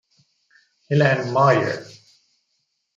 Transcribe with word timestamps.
Helene 0.89 1.29
Mayer 1.31 1.77